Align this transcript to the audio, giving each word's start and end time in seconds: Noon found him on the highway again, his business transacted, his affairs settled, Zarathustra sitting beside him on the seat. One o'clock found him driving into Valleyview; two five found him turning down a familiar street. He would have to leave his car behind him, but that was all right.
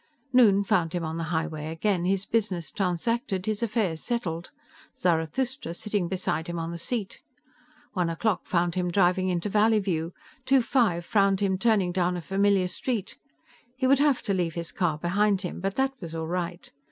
Noon 0.33 0.63
found 0.63 0.93
him 0.93 1.05
on 1.05 1.17
the 1.19 1.25
highway 1.29 1.67
again, 1.67 2.05
his 2.05 2.25
business 2.25 2.71
transacted, 2.71 3.45
his 3.45 3.61
affairs 3.61 4.01
settled, 4.03 4.49
Zarathustra 4.97 5.75
sitting 5.75 6.07
beside 6.07 6.47
him 6.47 6.57
on 6.57 6.71
the 6.71 6.79
seat. 6.79 7.19
One 7.93 8.09
o'clock 8.09 8.47
found 8.47 8.73
him 8.73 8.89
driving 8.89 9.29
into 9.29 9.47
Valleyview; 9.47 10.09
two 10.43 10.63
five 10.63 11.05
found 11.05 11.39
him 11.39 11.59
turning 11.59 11.91
down 11.91 12.17
a 12.17 12.21
familiar 12.21 12.67
street. 12.67 13.19
He 13.77 13.85
would 13.85 13.99
have 13.99 14.23
to 14.23 14.33
leave 14.33 14.55
his 14.55 14.71
car 14.71 14.97
behind 14.97 15.41
him, 15.43 15.59
but 15.59 15.75
that 15.75 15.93
was 16.01 16.15
all 16.15 16.25
right. 16.25 16.71